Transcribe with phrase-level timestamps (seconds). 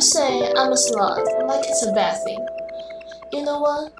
[0.00, 2.40] You say I'm a slut, like it's a bad thing.
[3.34, 3.92] You know what?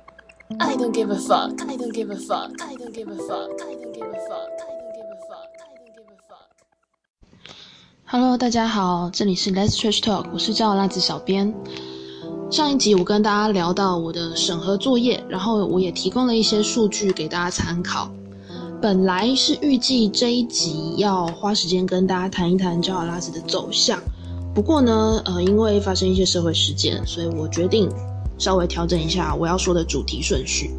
[0.59, 1.61] I don't give a fuck.
[1.61, 2.53] I don't give a fuck.
[2.59, 3.51] I don't give a fuck.
[3.61, 4.49] I don't give a fuck.
[4.65, 5.51] I don't give a fuck.
[5.61, 6.49] I don't give a fuck.
[8.07, 11.55] Hello，大家好，这里是 Let's Trash Talk，我是叫辣子小编。
[12.51, 18.11] 上一集我跟大家聊到我的审核作业，然后我也提供了一些数据给大家参考。
[18.81, 24.01] 本来是预计这一集要花时间跟大家谈一谈叫拉子的走向，
[24.55, 27.89] 不过呢，呃，因为发生一些社会事件，所以我决定
[28.37, 30.71] 稍微调整一下我要说的主题顺序。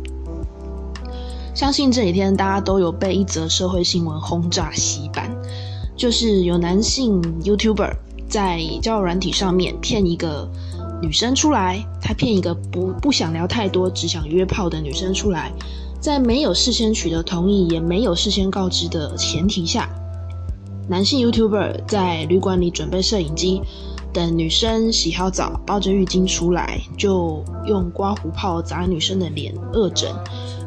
[1.54, 5.30] 相信这几天大家都有被一则社会新闻轰炸洗版，
[5.96, 7.94] 就是有男性 YouTuber
[8.30, 10.50] 在交友软体上面骗一个
[11.02, 15.52] 女生出来，他骗一个不不想聊太多，只想约炮的女生出来，
[16.00, 19.90] 在没有事先取得同意，也没有事先告知的前提下。
[20.88, 23.62] 男性 YouTuber 在旅馆里准备摄影机，
[24.12, 30.14] 等女生洗好澡、抱着浴巾出来，就用刮胡泡砸女生的脸恶整，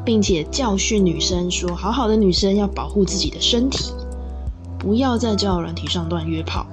[0.05, 3.92] 并且教训女生说：“好好的女生要保护自己的身体，
[4.79, 6.67] 不要在交友软体上乱约炮。”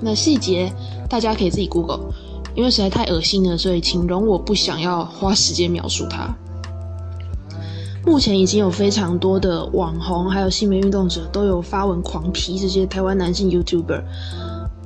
[0.00, 0.72] 那细节
[1.08, 2.00] 大家可以自己 Google，
[2.54, 6.34] 因为实在太恶心了，所以请容我不想要花时间描述它。
[8.06, 14.02] 目前已经有非常多的网红，还有性别运动者都有发文狂批这些台湾男性 YouTuber。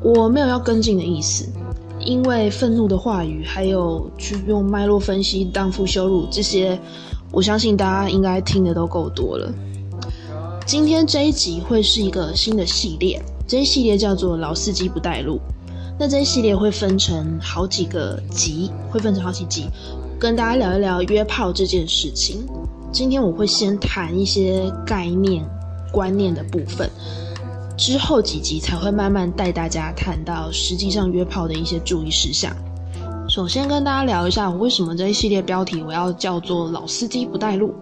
[0.01, 1.49] 我没有要跟进的意思，
[1.99, 6.79] 因为愤怒的话语，还有去用脉络分析荡妇羞辱这些，
[7.33, 9.53] 我相信大家应该听的都够多了。
[10.65, 15.41] 今天这一集会是一个新的系列，这一系列叫做“老司机不带路”。
[15.99, 19.67] 那这一系列会分成好几个集，会分成好几集，
[20.21, 22.47] 跟大家聊一聊约炮这件事情。
[22.91, 25.45] 今天我会先谈一些概念、
[25.93, 26.91] 观念的部分，
[27.77, 32.51] 之后几集才会慢慢带大家谈到实际上约炮的一些注意事项。
[33.29, 37.75] 首先跟大家聊一下，我为什么这一系列标题我要叫做“老司机不带路”。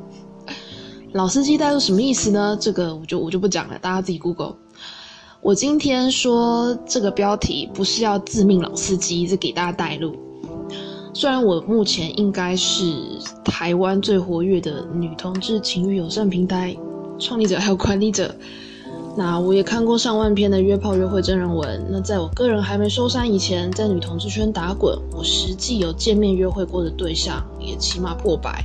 [1.14, 2.58] 老司机带路什么意思呢？
[2.60, 4.56] 这个我就我就不讲了，大家自己 Google。
[5.40, 10.16] 我今天说这个标题不是要自命老司机，是给大家带路。
[11.18, 12.94] 虽然我目前应该是
[13.42, 16.76] 台湾最活跃的女同志情欲友善平台
[17.18, 18.34] 创立者还有管理者，
[19.16, 21.82] 那我也看过上万篇的约炮约会真人文。
[21.90, 28.62] 那在我个人还没收山以前，在女同志圈打滚，我实际有见面约会过的对象也起码破百。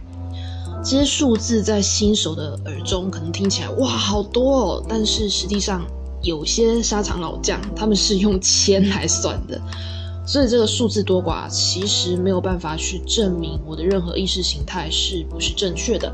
[0.84, 5.86] 这些数字在新手的耳中可能听起来哇好多哦，但是实际上
[6.22, 9.58] 有些沙场老将他们是用千来算的。
[10.26, 16.14] 所以这个数字多寡其实没有办法去证明我的任何意识形态是不是正确的。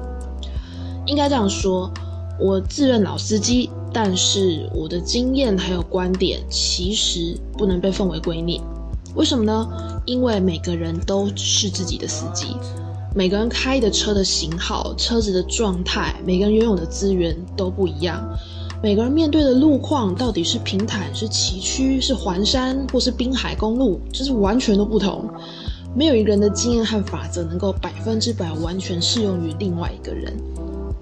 [1.05, 1.91] 应该这样说，
[2.39, 8.61] 我自认老司机，但是我的经验还有观点其实不能被奉为圭臬。
[9.15, 9.67] 为什么呢？
[10.05, 12.55] 因为每个人都是自己的司机，
[13.15, 18.23] 每个人开的车的型号、车子的状态，每个人拥有的资源都不一样。
[18.81, 25.27] 每个人面对的路况到底是平坦、是崎岖、是环山，或是滨海公路，就是完全都不同。
[25.95, 30.31] 没有一个人的经验和法则能够百分之百完全适用于另外一个人，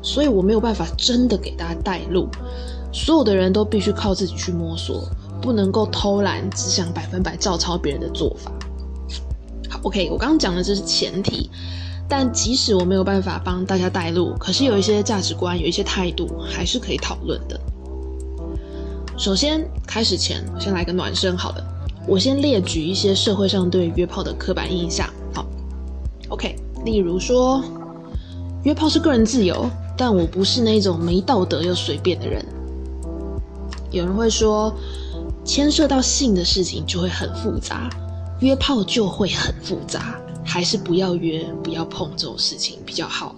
[0.01, 2.29] 所以我没有办法真的给大家带路。
[2.93, 5.03] 所有的人都必须靠自己去摸索，
[5.41, 8.49] 不能够偷懒，只想百分百照抄别人的做法。
[9.69, 11.49] 好，OK，我刚刚讲的这是前提。
[12.07, 17.59] 但即使我没有办法帮大家带路，可是有一些价值观、有一些态度还是可以讨论的。
[19.17, 21.65] 首先，开始前先来个暖身，好了，
[22.07, 25.09] 我先列举一些社会上对约炮的刻板印象。
[25.33, 25.45] 好
[26.29, 27.63] ，OK，例如说，
[28.63, 32.45] 约炮是个人自由，但我不是那种没道德又随便的人。
[33.89, 34.71] 有人会说，
[35.43, 37.89] 牵涉到性的事情就会很复杂，
[38.41, 40.19] 约炮就会很复杂。
[40.45, 43.35] 还是不要约、不要碰这种事情比较好。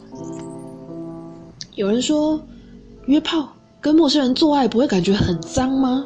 [1.76, 2.40] 有人说，
[3.06, 3.48] 约炮
[3.80, 6.06] 跟陌生人做爱不会感觉很脏吗？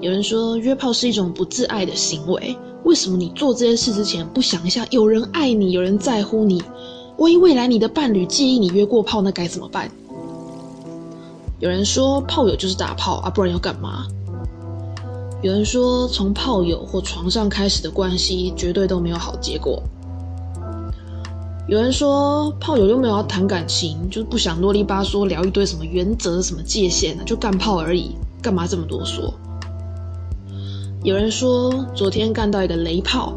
[0.00, 2.56] 有人说，约炮是一种不自爱的行为。
[2.84, 6.62] 为什么你做这件事之前不想一下，有人爱你，有人在乎你？
[7.18, 9.90] 万一未来你的伴侣介意你约过炮，那该怎么办？
[11.58, 14.06] 有人说，炮友就是打炮啊，不然要干嘛？
[15.42, 19.82] 有人说，从炮友或床上开始的关系绝对都没有好结果。
[21.66, 29.32] 有人说，炮友又没有要谈感情，就不想啰里吧嗦聊一堆什么原则、什么界限就干炮而已，干嘛这么多说？
[31.04, 33.32] 有人说，昨天干到一个雷炮，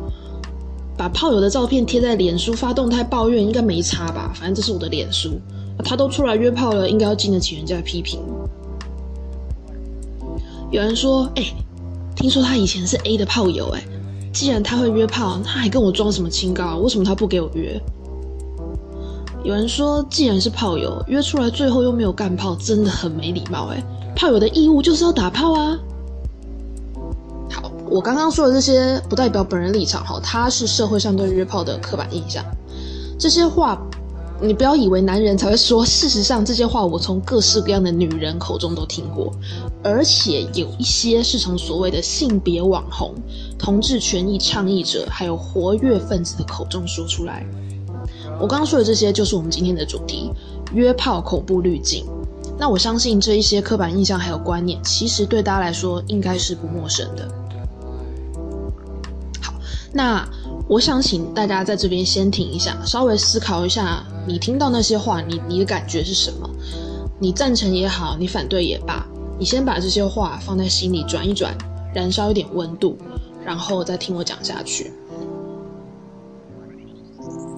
[0.97, 4.33] 把炮友的照片贴在脸书发动态抱怨，应该没差吧？
[4.35, 5.39] 反正这是我的脸书，
[5.85, 8.19] 他都出来约炮了，应该要经得起人家的批评。
[10.69, 11.44] 有人说，哎。
[12.15, 13.83] 听说他以前是 A 的炮友，哎，
[14.31, 16.77] 既然他会约炮，他还跟我装什么清高？
[16.77, 17.81] 为什么他不给我约？
[19.44, 23.68] 有人说，既然是炮友，约出来最后又没有干炮，真的很没礼貌。
[23.68, 23.83] 哎，
[24.15, 25.77] 炮友的义务就是要打炮啊。
[27.51, 32.44] 好，我刚刚说的这些不代表本人立场哈，他是社会上对约炮的刻板印象。
[33.19, 33.77] 这些话，
[34.45, 39.31] 你不要以为男人才会说，事实上这些话我从各式各样的女人口中都听过，
[39.81, 43.16] 而且有一些是从所谓的性别网红、
[43.57, 47.45] 同志权益倡议者，还有活跃分子的口中说出来。
[48.38, 50.30] 我刚刚说的这些，就是我们今天的主题——
[50.75, 52.06] 约炮恐怖滤镜。
[52.60, 57.28] 那我相信这一些刻板印象还有观念，其实对大家来说应该是不陌生的。
[59.42, 59.54] 好，
[59.94, 60.28] 那
[60.68, 66.50] 我想请大家在这边先停一下，稍微思考一下，你听到那些话，你你的感觉是什么？
[67.19, 69.06] 你赞成也好，你反对也罢，
[69.38, 71.56] 你先把这些话放在心里转一转，
[71.94, 72.98] 燃烧一点温度，
[73.45, 74.92] 然后再听我讲下去。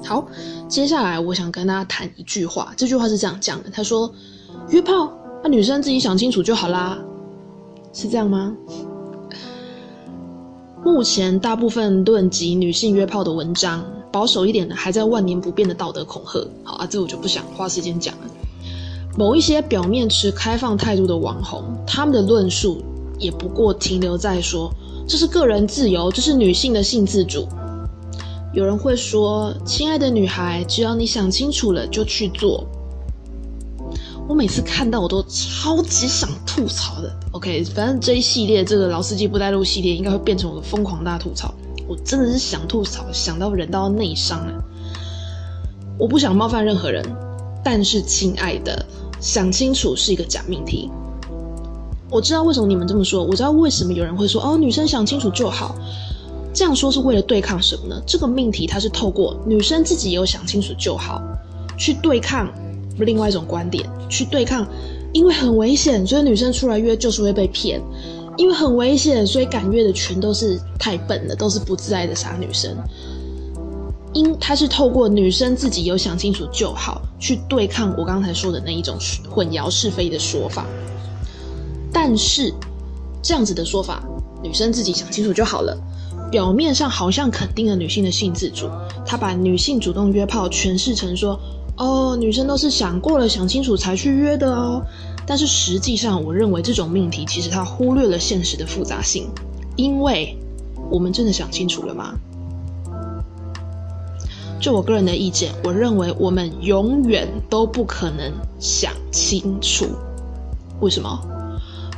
[0.04, 0.28] 好，
[0.68, 2.74] 接下来我想跟大家谈一句话。
[2.76, 4.12] 这句话是这样讲的：他说，
[4.70, 5.12] 约炮，
[5.44, 6.98] 那女生自己想清楚就好啦，
[7.94, 8.56] 是这样吗？
[10.86, 16.48] 目前大部分论及女性约炮的文章，保守一点的还在万年不变的道德恐吓。
[16.64, 18.22] 好啊，这我就不想花时间讲了。
[19.18, 22.84] 某一些表面持开放态度的网红，他们的论述
[23.18, 24.72] 也不过停留在说，
[25.08, 27.48] 这是个人自由，这是女性的性自主。
[28.54, 32.64] 有人会说：“亲爱的女孩，只要你想清楚了，就去做。”
[34.28, 37.16] 我每次看到我都超级想吐槽的。
[37.32, 41.54] OK，反正这一系列这个老司机不带路系列应该会变成我的疯狂大吐槽。
[41.88, 44.64] 我真的是想吐槽，想到人到内伤了。
[46.00, 47.06] 我不想冒犯任何人，
[47.64, 48.84] 但是亲爱的，
[49.22, 50.90] 想清楚是一个假命题。
[52.10, 55.76] 我知道为什么你们这么说，我知道为什么有人会说：“哦，女生想清楚就好。”
[56.52, 58.02] 这样说是为了对抗什么呢？
[58.08, 61.22] 这个命题它是透过女生自己有想清楚就好，
[61.78, 62.50] 去对抗
[63.00, 64.68] 另外一种观点，去对抗，
[65.12, 67.82] 因为很危险，所以女生出来约就是会被骗，
[68.38, 72.76] 因为很危险，所以敢约的全都是太笨的，都是不自爱的傻女生。
[74.14, 78.98] 因它是透过女生自己有想清楚就好，去对抗我刚才说的那一种
[79.30, 80.66] 混淆是非的说法。
[81.92, 82.54] 但是
[83.22, 84.02] 这样子的说法，
[84.42, 85.78] 女生自己想清楚就好了。
[86.32, 88.68] 表面上好像肯定了女性的性自主，
[89.06, 91.40] 他把女性主动约炮诠释成说，
[91.78, 94.82] 哦，女生都是想过了、想清楚才去约的哦。
[95.28, 99.28] 但是实际上，我认为这种命题其实它忽略了现实的复杂性，
[99.76, 100.38] 因为
[100.90, 102.14] 我们真的想清楚了吗？
[104.60, 109.88] 就我个人的意见，我认为我们永远都不可能想清楚。
[110.80, 111.20] 为什么？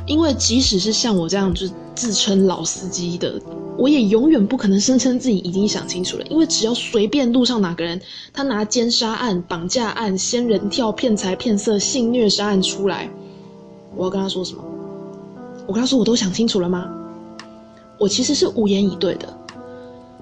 [0.06, 1.66] 因为即使是像我这样就
[1.98, 3.34] 自称老司机的。
[3.76, 8.00] 我也永远不可能声称自己已经想清楚了，因为只要随便路上哪个人，
[8.32, 13.10] 他拿奸杀案、绑架案、仙人跳、骗财骗色、性虐杀案出来，
[13.96, 14.62] 我要跟他说什么？
[15.66, 16.88] 我跟他说我都想清楚了吗？
[17.98, 19.28] 我其实是无言以对的。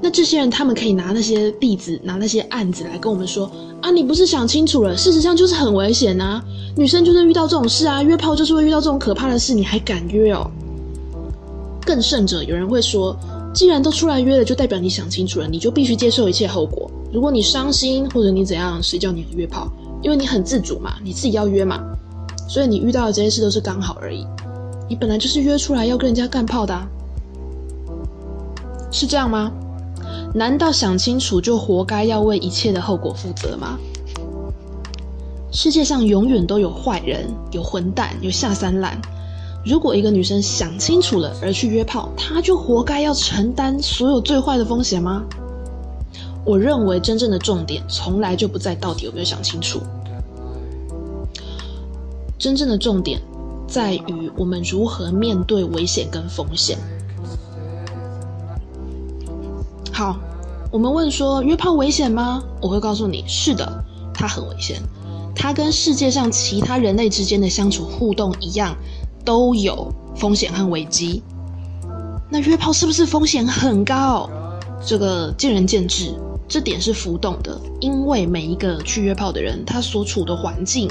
[0.02, 3.50] 那这些人他们可以拿那些例子、拿那些案子来跟我们说
[3.81, 4.94] 啊，你不是想清楚了？
[4.94, 6.44] 事实上就是很危险啊，
[6.76, 10.50] 女生就是遇到这种事啊，约炮就是会遇到这种可怕的事，你还敢约哦？
[11.87, 13.17] 更甚者，有人会说。
[13.55, 16.91] 既然都出来约了，就代表你想清楚了，你就必须接受一切后果。
[17.10, 19.67] 如果你伤心或者你怎样，谁叫你约炮？
[20.03, 21.81] 因为你很自主嘛，你自己要约嘛，
[22.46, 24.27] 所以你遇到的这些事都是刚好而已。
[24.91, 26.79] 你本来就是约出来要跟人家干炮的，
[28.91, 29.51] 是这样吗？
[30.34, 33.79] 难道想清楚就活该要为一切的后果负责吗？
[35.51, 39.01] 世界上永远都有坏人，有混蛋，有下三滥。
[39.67, 45.25] 如果一个女生想清楚了而去约炮，她就活该要承担所有最坏的风险吗？
[46.44, 49.81] 我认为真正的重点从来就不在到底有没有想清楚，
[52.39, 53.20] 真正的重点
[53.67, 56.79] 在于我们如何面对危险跟风险。
[59.93, 60.17] 好，
[60.70, 62.41] 我们问说约炮危险吗？
[62.63, 64.81] 我会告诉你是的，它很危险，
[65.35, 68.77] 它跟世界上其他人类之间的相处互动一样。
[69.27, 71.23] 都有风险和危机，
[72.31, 74.31] 那约炮是不是风险很高？
[74.87, 76.15] 这个见仁见智，
[76.47, 80.89] 这点是浮动的，因为每一个去约炮的人，他所处的环境、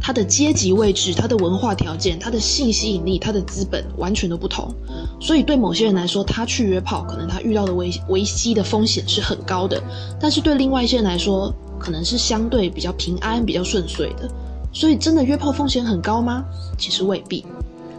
[0.00, 4.72] 他的阶级位置、他的文化条件、他的性吸引力、他的资本完全都不同，
[5.20, 9.82] 所以对某些人来说，他去约炮，可能他遇到的危危机的风险是很高的，
[10.20, 14.30] 但是对另外一些人来说，可能是相对比较平安、比较顺遂的。
[14.76, 16.44] 所以，真的约炮风险很高吗？
[16.76, 17.42] 其实未必。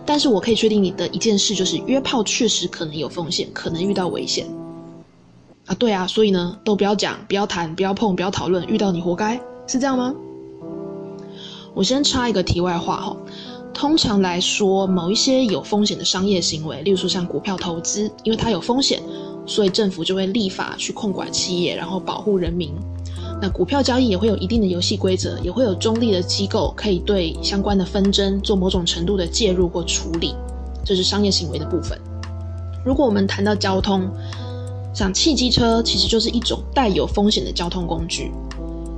[0.06, 4.46] 但是我可以确定你的一件事，就是约炮确实可能有风险，可能遇到危险。
[5.66, 10.14] 啊，对啊，所以呢，都不要讲，不要谈，不要碰，不要讨论，遇到你活该，是这样吗？
[11.74, 13.18] 我先插一个题外话哈，
[13.74, 19.02] 通常来说，某一些有风险的商业行为，例如说像股票投资，因为它有风险，
[19.48, 22.72] 所以政府就会立法去控管企业，然后保护人民。
[23.40, 30.34] 那股票交易也会有一定的游戏规则，也会有中立的机构可以对相关的纷争做某种程度的介入或处理，
[30.84, 32.00] 这是商业行为的部分。
[32.84, 34.10] 如果我们谈到交通，
[34.94, 38.32] 像汽机车其实就是一种带有风险的交通工具。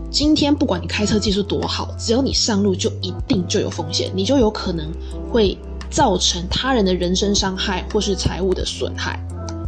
[0.10, 4.88] 今天不管你开车技术多好，只要你上路就一定就有风险，你就有可能
[5.30, 5.58] 会
[5.90, 9.20] 造成他人的人身伤害或是财物的损害。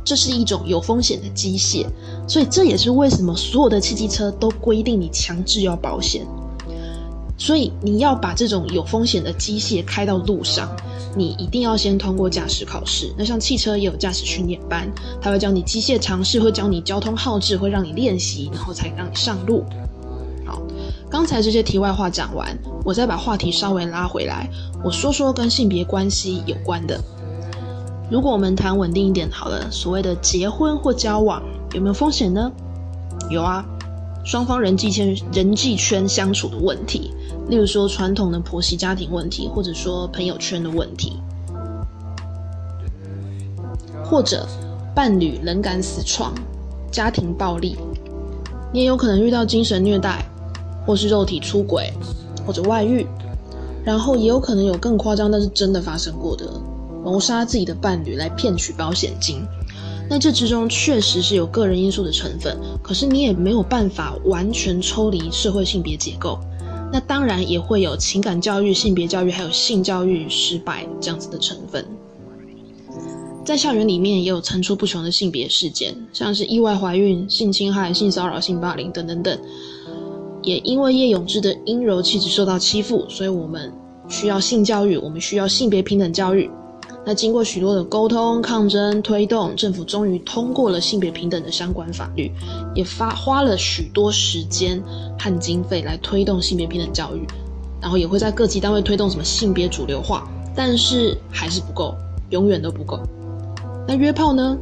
[0.03, 1.86] 这是一种有风险的机械，
[2.27, 6.25] 所以这也是为什么所有的汽机车都规定你强制要保险。
[7.38, 10.70] 所以你要把这种有风险的机械开到路上，
[11.17, 13.12] 你一定要先通过驾驶考试。
[13.17, 14.88] 那像汽车也有驾驶训练班，
[15.20, 19.63] 他会教你机械常识，会教你交通号志，会让你练习，然后才让你上路。
[20.46, 20.62] 好
[21.10, 22.55] 刚才这些题外话讲完，
[22.86, 24.48] 我再把话题稍微拉回来，
[24.84, 27.01] 我说说跟性别关系有关的。
[28.11, 31.41] 如果我们谈稳定一点好了，所谓的结婚或交往
[31.73, 32.51] 有没有风险呢？
[33.29, 33.63] 有啊，
[34.25, 37.13] 双方人际圈人际圈相处的问题，
[37.47, 41.13] 例如说传统的婆媳家庭问题，或者说朋友圈的问题，
[44.03, 44.45] 或者
[44.93, 46.33] 伴侣冷感死床、
[46.91, 47.77] 家庭暴力，
[48.73, 50.25] 你也有可能遇到精神虐待。
[50.83, 51.93] 或是肉体出轨，
[52.43, 53.05] 或者外遇，
[53.85, 56.51] 然后也有可能有更夸张，但是真的发生过的
[57.03, 59.41] 谋杀自己的伴侣来骗取保险金。
[60.10, 66.39] 那这之中确实是有个人因素的成分，可是你也没有办法完全抽离社会性别结构。
[66.91, 71.86] 那当然也会有情感教育、性别教育还有性教育失败这样子的成分。
[73.46, 79.39] 在校园里面也有层出不穷的性别事件，像是意外怀孕、性侵害、性骚扰、性霸凌等等等。
[80.43, 83.72] 也因为叶永志的阴柔气质受到欺负，所以我们
[84.10, 86.51] 需要性教育，我们需要性别平等教育。
[87.03, 92.31] 那经过许多的沟通、抗争、推动，政府终于通过了性别平等的相关法律，
[92.75, 94.81] 也发花了许多时间
[95.20, 97.25] 和经费来推动性别平等教育，
[97.81, 101.96] 然后也会在各级单位推动什么性别主流化，但是还是不够，
[102.29, 103.00] 永远都不够。
[103.88, 104.55] 那约炮呢？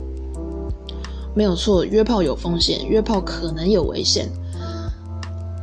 [1.35, 4.29] 没有错，约炮有风险，约炮可能有危险。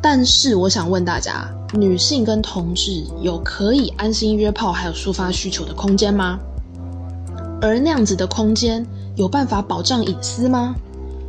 [0.02, 6.38] 但是我想问大家，女性跟同志有可以安心约炮还有抒发需求的空间吗？
[7.60, 10.75] 而那样子的空间有办法保障隐私吗？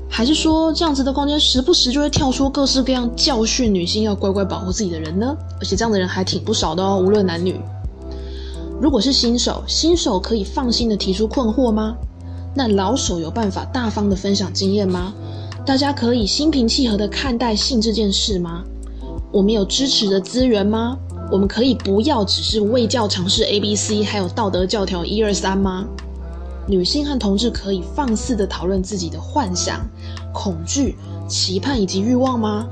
[0.09, 5.35] 还是说这样子的空间时不时就会跳出各式各样教训女性要乖乖保护自己的人呢？
[5.59, 7.59] 而且这样的人还挺不少的哦，无论男女。
[8.79, 11.95] 如果是新手，新手可以放心的提出困惑吗？
[12.53, 15.13] 那老手有办法大方的分享经验吗？
[15.65, 18.63] 大家可以心平气和的看待性这件事吗？
[19.31, 20.97] 我们有支持的资源吗？
[21.29, 25.85] 我们可以不要只是为教尝试 A B C，还有道德教条一二三吗？
[26.67, 29.87] 女性和同志可以放肆的讨论自己的幻想、
[30.33, 30.97] 恐惧、
[31.27, 32.67] 期盼以及欲望吗？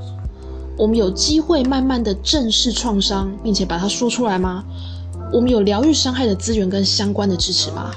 [0.76, 4.62] 我们有机会慢慢的正视创伤，并且把它说出来吗？
[5.32, 7.90] 我们有疗愈伤害的资源跟相关的支持吗？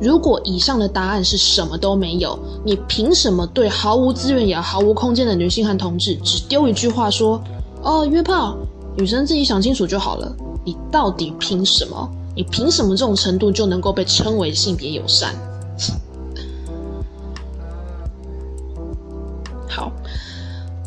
[0.00, 7.42] 如果以上的答案是什么都没有，你凭什么对毫无资源也毫无空间的女性和同志只丢一句话说
[7.84, 8.56] ：“哦，约炮，
[8.96, 10.34] 女生自己想清楚就好了。”
[10.64, 12.10] 你到底凭什么？
[12.36, 15.34] 你凭什么这种程度就能够被称为性别友善？
[19.66, 19.90] 好，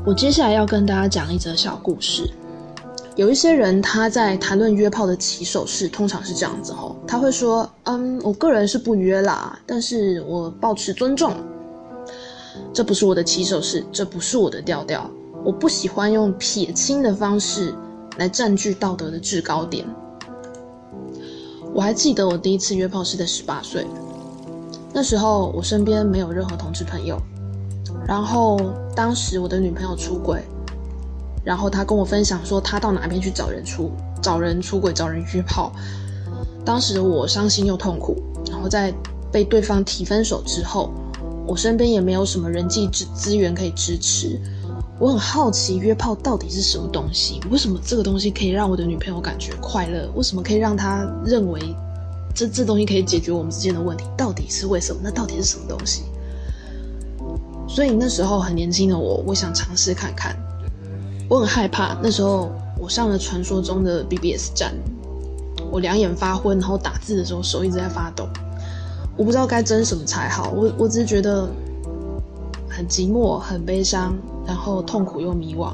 [0.06, 2.30] 我接下来要跟大家讲一则小故事。
[3.16, 11.34] 有一些人他在谈论约炮的起手式，通常是这样子吼，他会说：“嗯，我个人是不约啦，但是我保持尊重。
[12.72, 15.10] 这不是我的起手式，这不是我的调调。
[15.44, 17.74] 我不喜欢用撇清的方式
[18.18, 19.86] 来占据道德的制高点。”
[21.74, 23.86] 我还记得我第一次约炮是在十八岁，
[24.94, 27.22] 那时候我身边没有任何同志朋友，
[28.08, 28.60] 然后
[28.96, 30.44] 当时我的女朋友出轨。
[31.42, 33.90] 然后他跟我分享说，他到哪边去找人出
[34.22, 35.72] 找人出轨、找人约炮。
[36.66, 38.16] 当时我伤心又痛苦。
[38.52, 38.94] 然后在
[39.32, 40.92] 被对方提分手之后，
[41.48, 44.40] 我身边也没有什么人际资资源可以支持。
[45.00, 47.40] 我很好奇约炮到底是什么东西？
[47.50, 50.10] 为什么这个东西可以让我的女朋友感觉快乐？
[50.14, 51.74] 为什么可以让她认为
[52.36, 54.04] 这这东西可以解决我们之间的问题？
[54.18, 55.00] 到底是为什么？
[55.02, 56.04] 那到底是什么东西？
[57.68, 60.36] 所以那时候很年轻的我，我想尝试看看。
[61.30, 64.76] 我很害怕，那时候我上了传说中的 BBS 站，
[65.72, 68.28] 我两眼发昏，然后打字的时候手一直在发抖，
[69.16, 70.50] 我不知道该争什么才好。
[70.50, 71.48] 我我只是觉得
[72.80, 74.18] 很寂寞、很悲伤，
[74.48, 75.74] 然后痛苦又迷惘。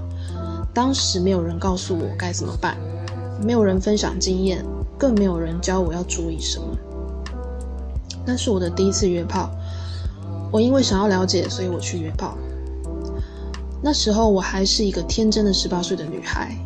[0.73, 2.75] 当时没有人告诉我该怎么办，
[3.45, 4.65] 没有人分享经验，
[4.97, 6.65] 更没有人教我要注意什么。
[8.25, 9.51] 那是我的第一次约炮，
[10.51, 12.35] 我因为想要了解，所以我去约炮。
[13.83, 16.57] 那时候我还是一个天真的十八岁的女孩，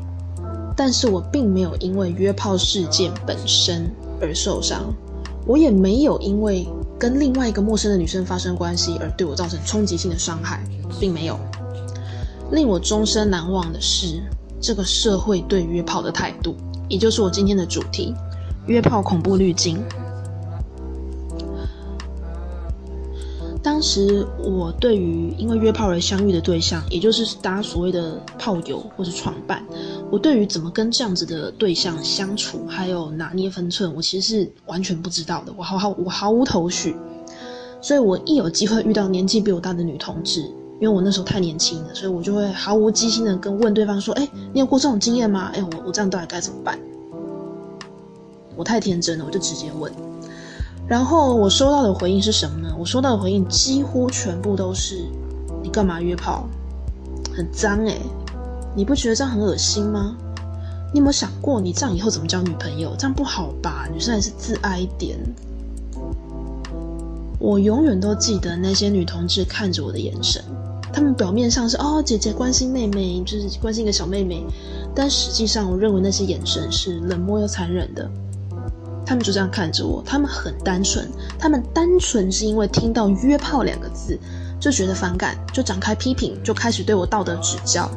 [0.73, 3.91] 但是我并没有因为约炮事件本身
[4.21, 4.85] 而受伤，
[5.45, 6.65] 我也没有因为
[6.99, 10.61] 跟另外一个陌生的女生发生关系而对我造成冲击性的伤害，
[10.99, 11.39] 并没有。
[12.51, 14.21] 令我终身难忘的是
[14.59, 16.57] 这个社会对约炮的态度，
[16.89, 18.13] 也就是我今天的主题——
[18.67, 19.81] 约炮恐怖滤镜。
[23.79, 29.63] 当时我对于因为约炮而相遇的对象，也就是大家所谓的炮友或是床伴，
[30.11, 35.53] 我对于怎么跟这样子的对象相处，还有拿捏分寸，我其实是完全不知道的。
[35.55, 36.93] 我毫毫我毫无头绪，
[37.81, 45.51] 所以我一有机会遇到年纪比我大的女同志，因为我那时候太年轻了，所以我就会毫无机心的跟问对方说：“哎，你有过这种经验吗？
[45.53, 46.77] 哎，我我这样到底该怎么办？”
[48.57, 49.89] 我太天真了，我就直接问。
[50.89, 52.75] 然后我收到的回应是什么呢？
[52.79, 55.05] 我收到的回应几乎全部都是
[55.61, 56.47] ：“你干嘛约炮？
[57.31, 58.01] 很脏诶，
[58.75, 60.15] 你不觉得这样很恶心吗？
[60.91, 62.95] 你有没有想过，你这样以后怎么交女朋友？
[62.97, 63.87] 这样不好吧？
[63.93, 65.15] 女生还是自爱一点。”
[67.37, 70.43] 我永远都记得那些女同志看着我的眼神，
[70.91, 74.43] 她们表面上是哦姐姐关心妹妹，就是关心一个小妹妹，
[74.95, 78.09] 但实际上我认为那些眼神是冷漠又残忍的。
[79.09, 84.15] 他们就这样看着我，他们很单纯，他们单纯是因为听到“约炮”两个字
[84.59, 87.89] 就觉得反感，就展开批评，就开始对我道德指教。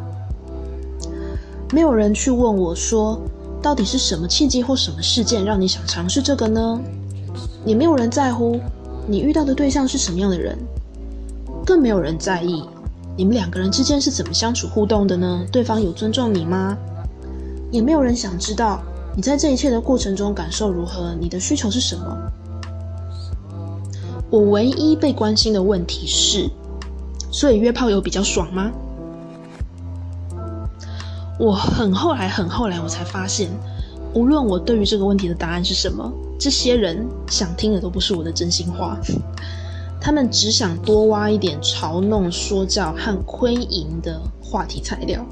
[1.71, 3.21] 没有人去问我说，
[3.61, 6.81] 到底是什么契机或什么事件让你想尝试这个呢？
[7.67, 8.59] 也没有人在乎
[9.07, 10.57] 你遇到的对象是什么样的人，
[11.67, 12.65] 更没有人在意
[13.19, 15.45] 你们两个人之间是怎么相处互动的呢？
[15.53, 16.75] 对方有尊重你吗？
[17.71, 18.83] 也没有人想知道。
[19.15, 21.15] 你在这一切的过程中感受如何？
[21.21, 22.17] 你的需求是什么？
[24.31, 26.49] 我唯一被关心的问题是：
[27.31, 28.73] 所以约炮有比较爽吗？
[31.39, 33.51] 我很后来，很后来，我才发现，
[34.15, 38.97] 无论我对于这个问题的答案是什么，这些人想听的都不是我的真心话，
[40.01, 45.23] 他们只想多挖一点嘲弄、说教和亏淫的话题材料。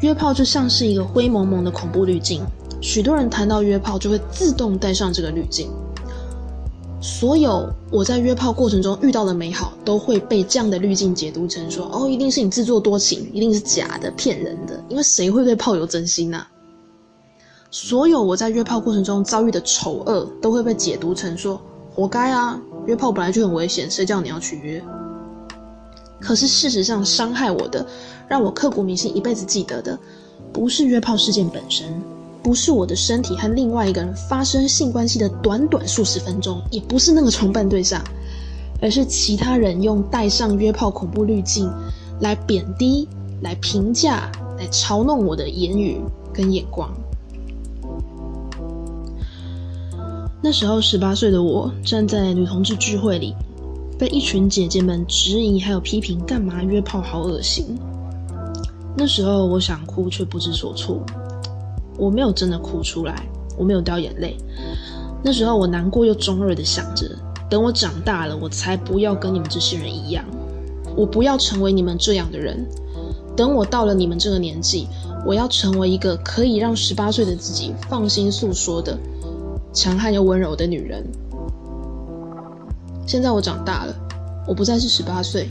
[0.00, 2.42] 约炮就像是一个灰蒙蒙的恐怖滤镜，
[2.80, 5.70] 许多人谈到约炮就会自动带上这个滤镜。
[7.00, 16.44] 所有我在约炮过程中遇到的美好，都会被这样的滤镜解读成说：“哦，一定是你自作多情，一定是假的、骗人的。”因为谁会对炮友真心呢？
[17.70, 21.60] 所有我在约炮过程中遭遇的丑恶，都会被解读成说
[21.94, 22.60] ：“活该啊！
[22.86, 24.82] 约炮本来就很危险，谁叫你要去约？”
[26.20, 27.86] 可是事实上，伤害我的。
[28.28, 29.96] 让我刻骨铭心、一辈子记得的，
[30.52, 31.86] 不是约炮事件本身，
[32.42, 38.02] 不是我的身体和另外一个人发生性关系的短短数十分钟，也不是那个床伴对象，
[38.82, 41.70] 而是其他人用带上约炮恐怖滤镜
[42.18, 43.06] 来贬低、
[43.42, 46.00] 来评价、来嘲弄我的言语
[46.32, 46.90] 跟眼光。
[50.42, 53.36] 那时候十八岁的我站在女同志聚会里，
[53.98, 57.78] 被一群姐姐们质疑还有批评，干嘛约炮好恶心。
[58.96, 61.00] 那时候我想哭，却不知所措。
[61.98, 64.36] 我没有真的哭出来，我没有掉眼泪。
[65.22, 67.08] 那时候我难过又中二的想着，
[67.48, 70.24] 等我长大了，我才不要跟你们这些人一样，
[70.94, 72.66] 我不要成为你们这样的人。
[73.34, 74.86] 等我到了你们这个年纪，
[75.26, 78.98] 我要成为一个可以让十八岁的自己放心诉说的
[79.72, 81.04] 强悍又温柔的女人。
[83.06, 83.94] 现在我长大了，
[84.48, 85.48] 我不再是十八岁。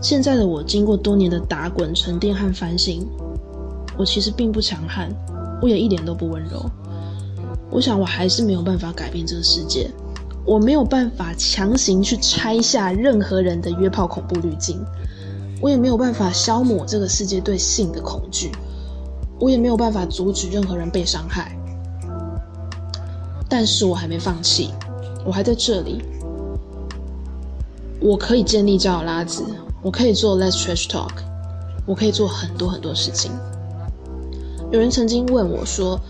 [0.00, 3.06] 现在的我，经过多年的打滚、沉淀和反省，
[3.98, 5.10] 我其实并不强悍，
[5.60, 6.64] 我也一点都不温柔。
[7.70, 9.90] 我想，我还是没有办法改变这个世界，
[10.46, 14.82] 我没有办法强行去拆下任何人的约炮恐怖滤镜，
[15.60, 18.50] 我也没有办法消磨这个世界对性的恐惧，
[19.38, 21.54] 我也没有办法阻止任何人被伤害。
[23.48, 24.70] 但是我还没放弃，
[25.24, 26.02] 我还在这里，
[28.00, 29.44] 我可以建立交友拉子。
[29.82, 31.12] 我可以做 Let's trash talk，
[31.86, 33.30] 我可以做很多很多事情。
[34.72, 36.00] 有人曾经问我说：“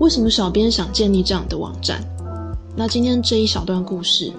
[0.00, 2.02] 为什么小编想建立这样的网站？”
[2.74, 4.32] 那今天这一小段故事，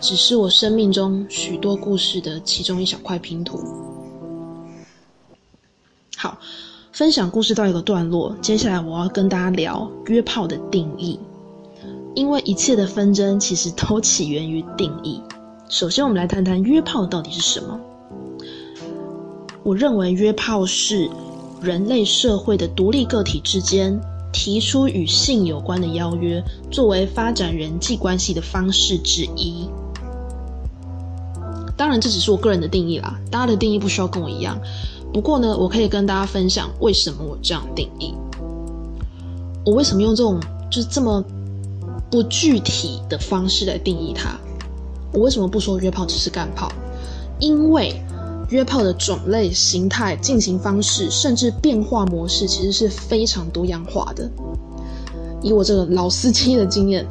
[0.00, 3.60] 只是我生命中许多故事的其中一小块拼图。
[6.16, 6.36] 好，
[6.90, 11.20] 分享故事到一个段落，接下来我要跟大家聊约炮的定义，
[12.16, 15.22] 因为一切的纷争其实都起源于定义。
[15.68, 17.78] 首先，我们来谈谈约炮到底是什么。
[19.64, 21.10] 我认为约炮是
[21.60, 23.98] 人类社会的独立个体之间
[24.32, 29.68] 提出与性有关的邀约，作为发展人际关系的方式之一。
[31.76, 34.56] 当然，这只是我个人的定义啦，大家的定义不需要跟我一样。
[35.12, 38.14] 不过呢，我可以跟大家分享为什么我这样定义。
[39.64, 40.38] 我为什么用这种
[40.70, 41.22] 就是这么
[42.08, 44.38] 不具体的方式来定义它？
[45.16, 46.70] 我为什么不说约炮只是干炮？
[47.38, 47.98] 因为
[48.50, 54.30] 约炮的种类、形态、进行方式，甚至变化模式，其实是非常多样化的。
[55.42, 57.06] 以我这个老司机的经验，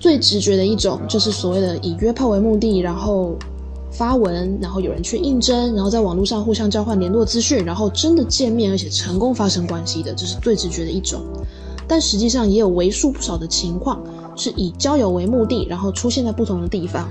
[0.00, 3.36] 最直觉的一种就是所谓的以约炮为目的，然后
[3.92, 11.22] 发文，然后有人去应征，然后在网络上互相交换联络资讯，然后真的见面，而且成功发生关系的，这是最直觉的一种。
[11.86, 14.02] 但实际上也有为数不少的情况，
[14.36, 17.08] 是以交友为目的，然后出现在不同的地方。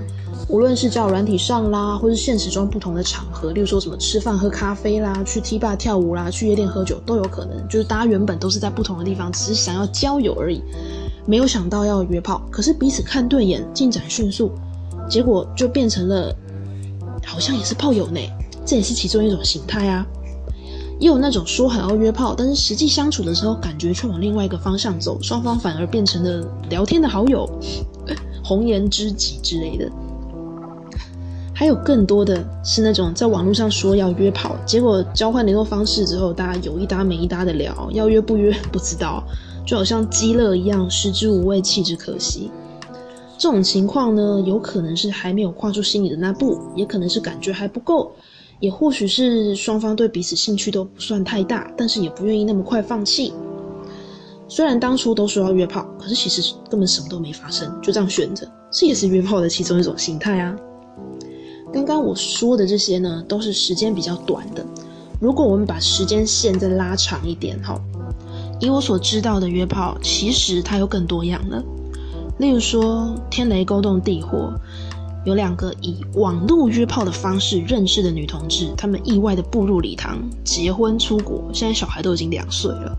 [0.48, 7.66] 无论是交友软体上啦，或是现实中不同的场合，例如说什么吃饭喝咖啡啦，去 T 吧跳舞啦，去夜店喝酒都有可能。
[7.68, 10.60] 就是大家原本都是在不同的地方，只是想要交友而已，
[11.24, 12.42] 没有想到要约炮。
[12.50, 14.50] 可是彼此看对眼，进展迅速，
[15.08, 16.34] 结果就变成了
[17.24, 18.20] 好像也是炮友呢。
[18.66, 20.06] 这也是其中一种形态啊。
[21.02, 27.44] 也有那种说好要约炮，但是实际相处的时候，感觉却往另外一个方向走，双方反而变成了聊天的好友、
[28.44, 29.90] 红颜知己之类的。
[31.52, 39.24] 还有更多的是那种在网络上说要约炮，结果交换联络方式之后，大家有一搭没一搭的聊，要约不约不知道，
[39.66, 42.48] 就好像鸡肋一样，食之无味，弃之可惜。
[43.36, 48.12] 这种情况呢，有可能是还没有跨出心里的那步，也可能是感觉还不够，
[48.62, 53.32] 也或许是双方对彼此兴趣都不算太大，但是也不愿意那么快放弃。
[54.46, 60.54] 虽然当初都说要约炮，可是其实根本什么都没发生，就这样选着，这也是约炮的其中一种形态啊。
[61.72, 64.64] 刚刚我说的这些呢，都是时间比较短的。
[65.20, 67.76] 如果我们把时间线再拉长一点，哈，
[68.60, 71.60] 以我所知道的约炮，其实它有更多样了。
[72.38, 74.52] 例如说，天雷勾动地火，
[75.24, 82.98] 有两个以网络约炮的方式认识的女同志，她们意外的步入礼堂，结婚出国，现在小孩都已经两岁了。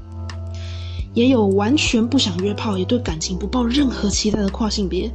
[1.14, 5.12] 也有完全不想约炮，也对感情不抱任何期待的跨性别。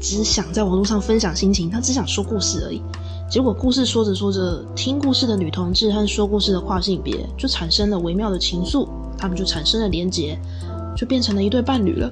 [0.00, 2.80] 只想在网络上分享心情，他只想说故事而已。
[3.30, 10.38] 结果故事说着说着，听故事的女同志和说故事的跨性别就产生了微妙的情愫，他们就产生了连结，
[10.96, 12.10] 就变成了一对伴侣了。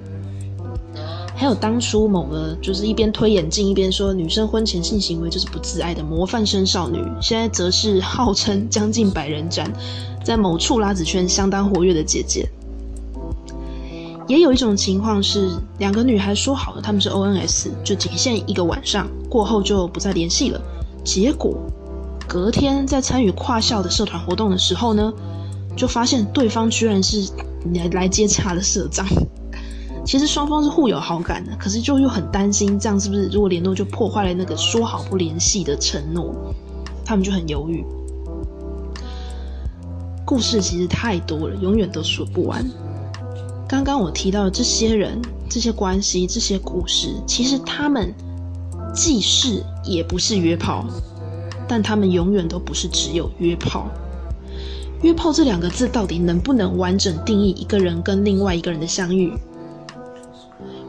[1.38, 9.72] 还有当初某个就是一边推眼镜一边说女生婚前性行为就是不自爱的模范生少女，现在则是号称将近百人斩，
[10.24, 12.48] 在某处拉子圈相当活跃的姐姐。
[14.26, 15.48] 也有一种情况是，
[15.78, 20.60] 两个女孩说好了他们是 ONS，就仅限一个晚上，过后就不再联系了。
[21.04, 21.54] 结果
[22.26, 25.12] 隔天在参与跨校的社团活动的时候呢，
[25.76, 27.30] 就发现对方居然是
[27.74, 29.06] 来来接洽的社长。
[30.08, 36.34] 其实双方是互有好感的，可是就又很担心，这样是不是如果联络就破坏了那个说好不联系的承诺？
[37.04, 37.84] 他们就很犹豫。
[40.24, 42.66] 故事其实太多了，永远都说不完。
[43.68, 48.10] 刚刚我提到的这些人、这些关系、这些故事，其实他们
[48.94, 50.86] 既是也不是约炮，
[51.68, 53.86] 但他们永远都不是只有约炮。
[55.02, 59.30] 约炮这两个字到底能不能完整定义一个人跟另外一个人的相遇？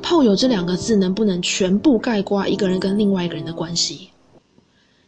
[0.02, 4.10] 炮友这两个字能不能全部概括一个人跟另外一个人的关系？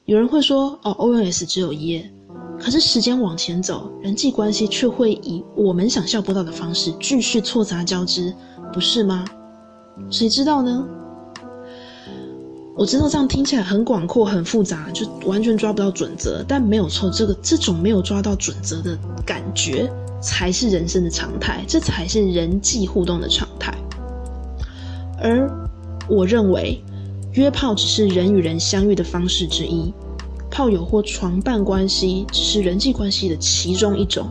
[0.06, 2.12] 有人会说：“哦，ONS 只有一页。”
[2.60, 8.34] 可是时间往前走，人际关系却会以我们想象不到的方式继续错杂交织，
[8.72, 9.26] 不是吗？
[10.12, 10.86] 谁知道呢？
[12.76, 16.44] 我知道这样听起来很广阔、很复杂，就完全抓不到准则。
[16.48, 23.74] 但没有错，这个这种没有抓到准则的感觉，才是人生的常态，这才是人际互动的常态。
[25.22, 25.50] 而
[26.10, 26.84] 我认为，
[27.34, 29.94] 约炮只是人与人相遇的方式之一。
[30.50, 34.28] 炮友或床伴关系只是人际关系的其中一种。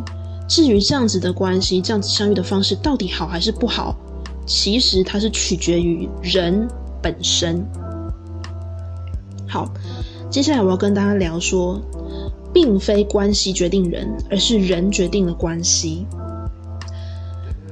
[0.47, 3.97] 至于这样子的关系，这样子相遇的方式到底好还是不好，
[4.45, 6.69] 其实它是取决于人
[7.01, 7.65] 本身。
[9.49, 9.73] 好，
[10.29, 11.81] 接下来我要跟大家聊说，
[12.53, 16.05] 并非关系决定人，而是人决定了关系。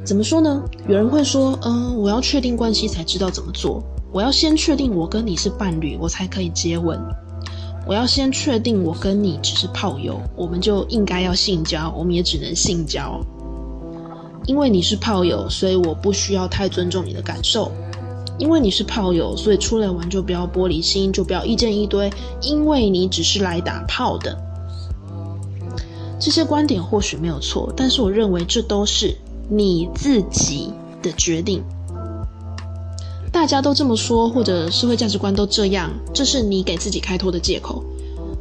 [0.09, 0.65] 怎么说呢？
[0.89, 6.99] 有人会说，嗯，我要确定关系才知道怎么做，我要先确定我跟你是伴侣，我才可以接吻。
[7.87, 13.21] 我要先确定我跟你只是炮友，我们就应该要性交，我们也只能性交。
[14.47, 17.71] 因为你是炮友，所以我不需要太尊重你的感受。
[18.39, 24.35] 因为你是炮友，所以出来玩就不要玻璃心，就不要意见一堆，因为你只是来打炮的。
[26.19, 29.15] 这些观点或许没有错，但是我认为这都是
[29.51, 31.63] 你自己的决定。
[33.33, 37.83] 大家都这么说，或者社会价值观都这样，这是你给自己开脱的借口。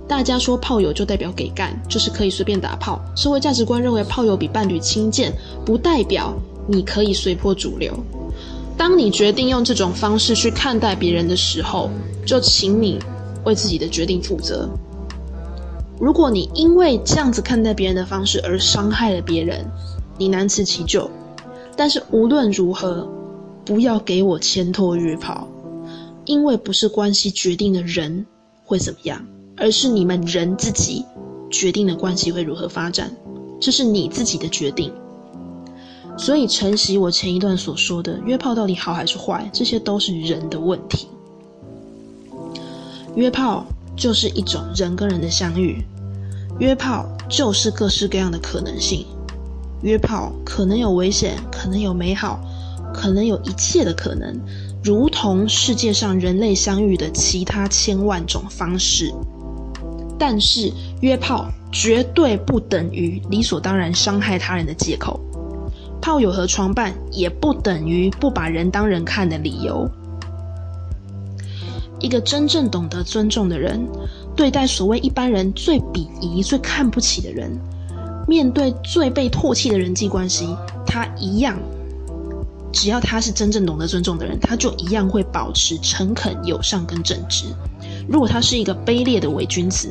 [0.07, 2.99] 大家说炮友就代表给干，就是可以随便打炮。
[3.15, 5.33] 社会价值观认为炮友比伴侣亲贱，
[5.65, 6.33] 不代表
[6.67, 7.93] 你可以随波逐流。
[8.77, 11.89] 当你决定用这种方式去看待别人的时候，
[12.25, 12.99] 就请你
[13.43, 14.69] 为自己的决定负责。
[15.99, 19.65] 如果你因为这样子看待别人的方式而伤害了别人，
[20.17, 21.09] 你难辞其咎。
[21.75, 23.07] 但是无论如何，
[23.63, 25.47] 不要给我牵拖约炮，
[26.25, 28.25] 因为不是关系决定的人
[28.63, 29.25] 会怎么样。
[29.59, 31.03] 而是你们人自己
[31.49, 33.11] 决定的关系会如何发展，
[33.59, 34.93] 这是你自己的决定。
[36.15, 41.07] 所以承袭我前一段所说的，约炮到底好还是坏，这些都是人的问题。
[43.15, 45.83] 约炮就是一种人跟人的相遇，
[46.59, 49.03] 约炮就是各式各样的可能性，
[49.81, 52.39] 约炮可能有危险，可能有美好，
[52.93, 54.39] 可能有一切的可能，
[54.83, 59.13] 如同世界上人类相遇的其他千万种方式。
[60.19, 65.19] 但是约炮绝对不等于理所当然伤害他人的借口，
[66.01, 69.87] 炮友和床伴也不等于不把人当人看的理由。
[71.99, 73.87] 一个真正懂得尊重的人，
[74.35, 77.51] 对待所谓一般人最鄙夷、最看不起的人，
[78.27, 80.47] 面对最被唾弃的人际关系，
[80.85, 81.57] 他一样，
[82.73, 87.45] 只要他是真正懂得尊重的人，他就一样会保持诚恳、友善跟正直。
[88.07, 89.89] 如果他是一个卑劣的伪君子，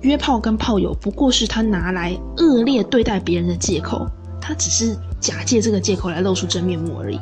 [0.00, 4.06] 约炮跟炮友不过是他拿来恶劣对待别人的借口，
[4.40, 7.18] 他只是假借这个借口来露出真面目而已。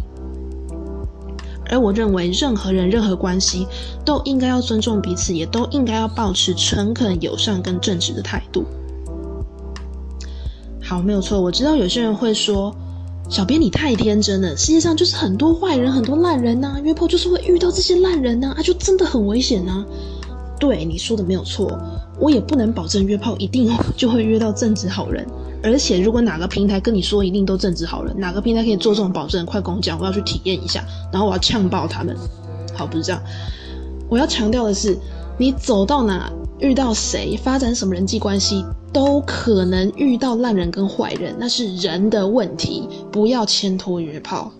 [1.70, 3.66] 而我认为，任何人、任何关系
[4.04, 8.64] 都应该要尊重彼此，也都应该要保持诚恳、友善跟正直的态度。
[10.86, 11.40] 好，没有错。
[11.40, 12.74] 我知道有些人会说
[13.30, 19.84] ：“小编你太天真了，世界上就是很多坏人、很多烂人呐，约炮就是会遇到这些烂人呐，啊，就真的很危险呐。”
[20.60, 21.76] 对你说的没有错，
[22.20, 25.26] 我也不能保证约炮一定 就会约到正直好人。
[25.62, 32.14] 而且，如果哪个平台跟你说一定都正直好人，哪个平台可以做这种保证，快跟我讲，我要去体验一下，然后我要呛爆他们。
[32.74, 33.22] 好，不是这样。
[34.08, 34.96] 我要强调的是，
[35.38, 44.50] 你走到哪遇到谁，发展什么人际关系，都可能遇到烂人跟坏人，那是人的问题，不要牵拖约炮。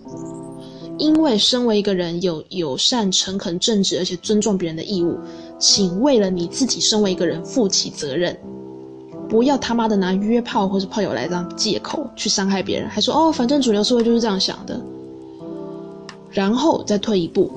[0.98, 5.16] 因为身为一个人，有友善、诚恳、正直，而且尊重别人的义务。
[5.58, 8.36] 请为了你自己身为一个人负起责任，
[9.28, 14.80] 不要他妈的拿约炮或是炮友来当借口去伤害别人，还说哦，反正主流社会就是这样想的。
[16.30, 17.50] 然后再退一步，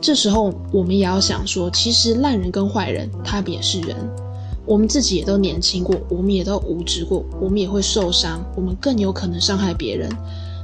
[0.00, 3.96] 这时候我们也要想说，其实烂人跟坏人他也是人，
[4.66, 10.08] 我们自己也都年轻过，我们也都无知过，我们也会受伤，我们更有可能伤害别人，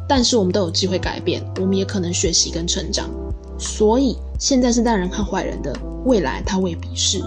[0.08, 3.08] 但是我们都有机会改变，我们也可能学习跟成长。
[3.58, 7.22] 所以现在是大人看坏人的，未来他未必是。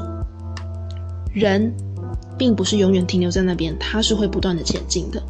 [1.34, 1.74] 人，
[2.38, 5.22] 并不是永远停留在那边，他是会不断的前进的。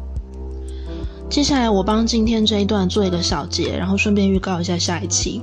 [1.28, 5.40] 接下来我帮今天这一段做一个小结，然后顺便预告一下下一期。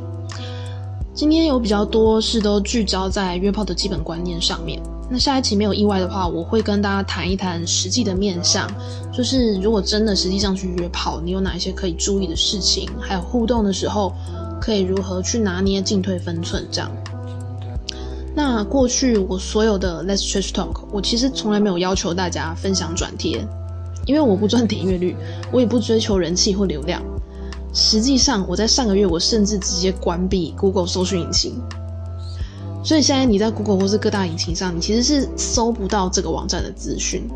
[1.17, 4.79] 今天有比较多是都聚焦在约炮的基本观念上面。
[5.09, 8.69] 那下一期没有意外的话，我会跟大家谈一谈实际的面向，
[9.11, 14.13] 就是如果真的实际上去约炮，你有哪一些可以注意的事情，还有互动的时候。
[14.59, 16.67] 可以如何去拿捏进退分寸？
[16.71, 16.91] 这样。
[18.35, 23.39] 那过去我所有的 Let's Trash Talk，我其实从来没有要求大家分享转贴，
[24.07, 25.15] 因为我不赚点阅率，
[25.51, 27.01] 我也不追求人气或流量。
[27.79, 31.53] 实际上，我在上个月我甚至直接关闭 Google 搜索引擎，
[32.83, 37.29] 所以现在你在 Google 或是各大引擎上，你其实是搜不到这个网站的资讯。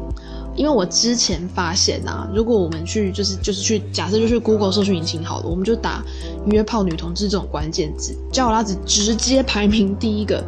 [0.55, 6.03] 因为我之前发现啊，如果我们去就是就是去假设就去 Google 搜索引擎好了，我们就打
[6.47, 10.43] 约炮女同志这种关键字，叫拉子直接排名第一个。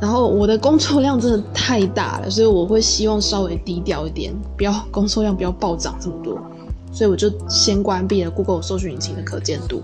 [0.00, 6.38] 然后我的工作量真的太大了，所以我会希望稍微低调一点，不要工作量不要暴涨这么多。
[6.94, 9.82] 所以我就先关闭了 Google 搜索引擎的可见度。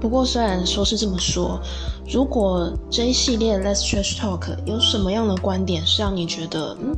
[0.00, 1.60] 不过虽然说是这么说，
[2.10, 6.96] 如果这一系列 Let's Trash Talk 有什么样的观点是让你觉得嗯？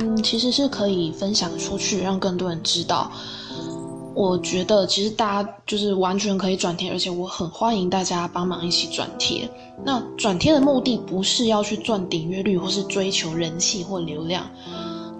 [0.00, 3.10] 嗯，其实是可以分享出去，让更多人知道。
[4.14, 9.48] 我觉得其实大家就是完全可以转贴，而且我很欢迎大家帮忙一起转贴。
[9.84, 14.44] 那转贴的目的不是要去赚订阅率，或是追求人气或流量。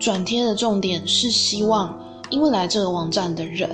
[0.01, 1.97] 转贴的重点是希望，
[2.31, 3.71] 因为来这个网站的人，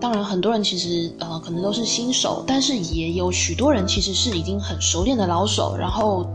[0.00, 5.76] 当然，很多人其实呃可能都是新手，但是也有许多人其实是已经很熟练的老手。
[5.76, 6.26] 然后，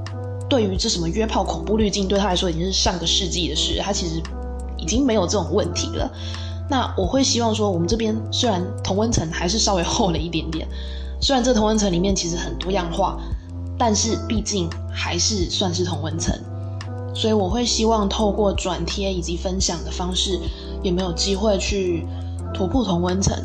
[0.50, 4.22] 对于这什么约炮恐怖滤镜，对他来说已经是上个世纪的事，他其实
[4.78, 6.12] 已经没有这种问题了。
[6.70, 10.68] 那我会希望说，我们这边虽然同温层还是稍微厚了一点点，
[11.20, 13.18] 虽然这同温层里面其实很多样化，
[13.78, 16.34] 但是毕竟还是算是同温层，
[17.14, 20.40] 所以我会希望透过转贴以及分享的方式，
[20.84, 22.06] 也没有机会去。
[22.56, 23.36] 突破同温层，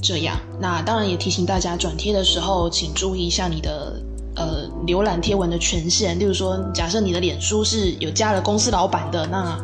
[0.00, 4.00] 这样那当然也提醒大家转贴的时候，请注意一下你的
[4.36, 6.16] 呃浏览贴文的权限。
[6.20, 9.58] 例如说，假设你的脸书是有加了公司老板的，那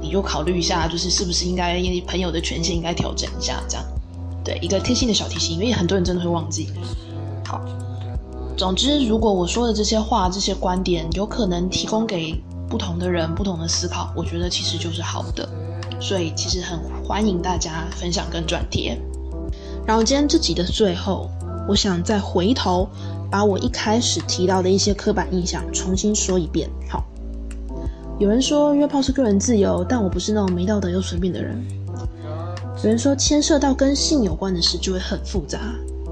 [0.00, 3.84] 你就考虑一下，就是是不是应该因为朋友的权限应该调整一下，这样
[4.44, 6.68] 对一个贴心的小提醒，因为很多人真的会忘记。
[7.44, 7.60] 好，
[8.56, 15.48] 总之，如果我说的这些话、这些观点有可能提供给不同的人不同的思考，我觉得其实就是好的。
[16.00, 18.98] 所以其实很欢迎大家分享跟转贴。
[19.86, 21.30] 然后今天这集的最后，
[21.68, 22.88] 我想再回头
[23.30, 26.68] 把我一开始提到的一些刻板印象重新说一遍。
[26.88, 27.04] 好，
[28.18, 31.64] 有人说约炮是个人自由，但我不是那种没道德又随便的人。
[32.82, 35.58] 有人说牵涉到跟性有关的事就会很复杂，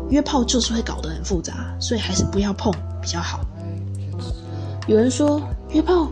[0.08, 3.40] 约炮就是会搞得很复杂，所以还是不要碰比较好。
[4.86, 6.08] 有人说约炮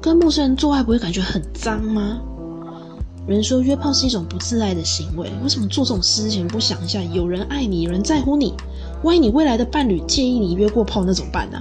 [0.00, 2.20] 跟陌生人做爱不会感觉很脏吗？
[3.26, 7.02] 有人说约炮是一种不自爱的行为，为什么做这种事之前不想一下？
[7.02, 8.52] 有人爱你，有人在乎你，
[9.02, 11.58] 万一你未来的伴侣介意你约过炮，那怎么办呢？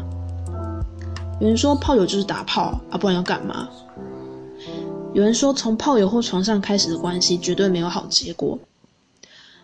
[1.39, 3.69] 有人说炮友就是打炮啊，不然要干嘛？
[5.13, 8.59] 有人说从炮友或床上开始的关系绝对没有好结果。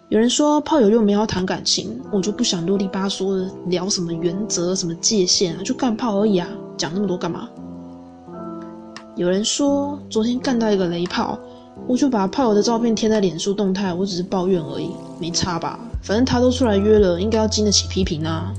[0.08, 7.50] 有人说炮友又没有谈感情，我就不想啰里吧嗦的聊什么原则、什么界限啊，就干炮而已啊，讲那么多干嘛？
[9.18, 11.38] 有人说昨天干到一个雷炮。
[11.88, 15.80] 我就把炮友的照片贴在脸书动态，我只是抱怨而已，没差吧？
[16.04, 18.54] 反正他都出来约了，应该要经得起批评啊。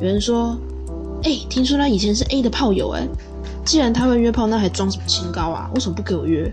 [0.00, 0.56] 有人说，
[1.22, 3.06] 哎，听说他以前是 A 的炮友，哎，
[3.64, 5.70] 既然他会约炮，那还装什么清高啊？
[5.74, 6.52] 为什么不给我约？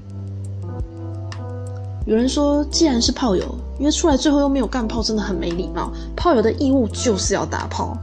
[2.05, 3.43] 有人说，既然是炮友，
[3.79, 5.91] 约出来最后又没有干炮，真的很没礼貌。
[6.15, 7.97] 炮友的义务就是要打炮。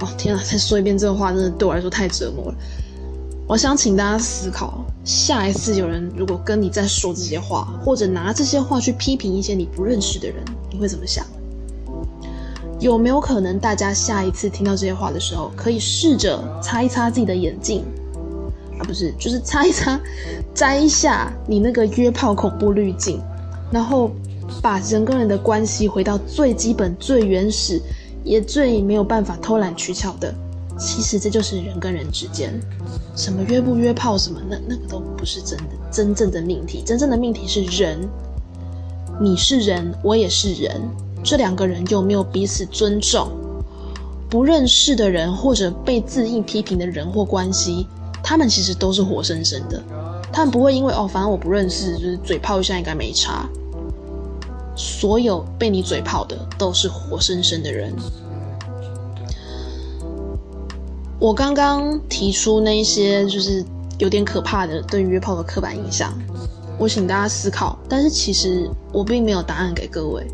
[0.00, 2.54] 哦天啊，再说一遍这个话，真的对我来说太折磨了。
[3.48, 10.36] 我想请大家思考，下一次有人如果跟你在说这些话，或者拿这些话去批评一些你不认识的人，
[10.70, 11.26] 你会怎么想？
[12.80, 17.84] 有没有可能大家下一次听到这些话的时候，可以试着擦一擦自己的眼镜，
[18.78, 20.00] 啊，不是，就是擦一擦，
[20.54, 23.20] 摘一下你那个约炮恐怖滤镜，
[23.70, 24.10] 然后
[24.62, 27.80] 把人跟人的关系回到最基本、最原始，
[28.24, 30.32] 也最没有办法偷懒取巧的。
[30.84, 32.52] 其实这就是人跟人之间，
[33.14, 36.82] 什么约不约炮什么，那那个都不是真的真正的命题。
[36.84, 38.00] 真正的命题是人，
[39.20, 40.82] 你是人，我也是人，
[41.22, 43.28] 这两个人有没有彼此尊重？
[44.28, 47.86] 不认识的人或者被自硬批评的人或关系，
[48.22, 49.80] 他们其实都是活生生的，
[50.32, 53.48] 他们不会因为哦，反正我不认识，就是嘴炮一下应该没差。
[54.74, 57.94] 所有被你嘴炮的都是活生生的人。
[61.22, 63.64] 我刚刚提出那些就是
[63.98, 66.12] 有点可怕的对约炮的刻板印象，
[66.76, 67.78] 我请大家思考。
[67.88, 70.26] 但是其实我并没有答案给各位，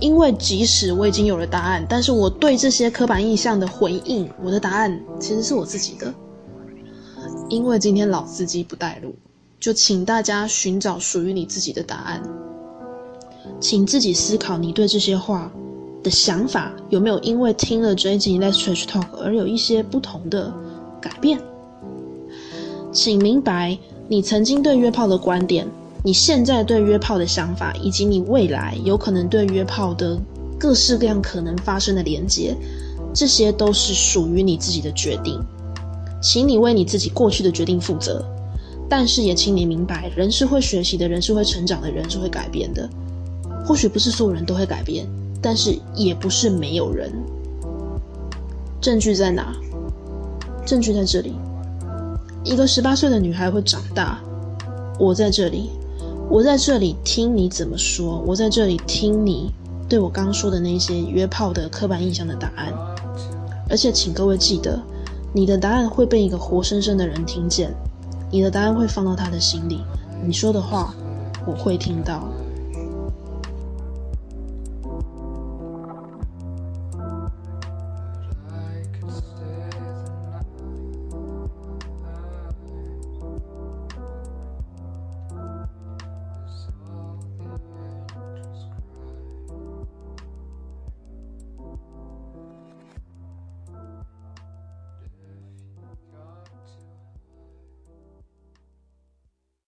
[0.00, 6.12] 因为即使我已经有了答案，但是我对这些刻板印象的回应，我的答案其实是我自己的。
[7.48, 9.14] 因为今天老司机不带路，
[9.60, 12.20] 就请大家寻找属于你自己的答案，
[13.60, 15.48] 请自己思考你对这些话。
[16.04, 20.52] 的想法有没有因为听了这一集 Let's Trash Talk 而有一些不同的
[21.00, 21.40] 改变？
[22.92, 25.66] 请明白你曾经对约炮的观点，
[26.04, 30.20] 你现在对约炮的想法，以及你未来有可能对约炮的
[30.58, 32.54] 各式各样可能发生的连接，
[33.14, 35.42] 这些都是属于你自己的决定。
[36.20, 38.22] 请你为你自己过去的决定负责，
[38.90, 42.88] 但是也请你明白，人是会学习的，人是会成长的，人是会改变的。
[43.66, 45.06] 或许不是所有人都会改变。
[45.44, 47.12] 但是也不是没有人。
[48.80, 49.54] 证据在哪？
[50.64, 51.34] 证据在这里。
[52.42, 54.18] 一个十八岁的女孩会长大。
[54.98, 55.68] 我在这里，
[56.30, 58.24] 我在这里听你怎么说。
[58.26, 59.52] 我在这里听你
[59.86, 62.72] 对我刚说的那些约炮的刻板印象的答案。
[63.68, 64.80] 而且，请各位记得，
[65.34, 67.70] 你的答案会被一个活生生的人听见，
[68.30, 69.82] 你的答案会放到他的心里。
[70.24, 70.94] 你说的话，
[71.46, 72.28] 我会听到。